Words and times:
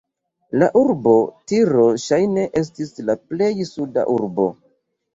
La 0.63 0.69
urbo 0.79 1.13
Tiro 1.53 1.85
ŝajne 2.05 2.49
estis 2.65 2.93
la 3.13 3.19
plej 3.31 3.55
suda 3.77 4.11
urbo. 4.21 4.53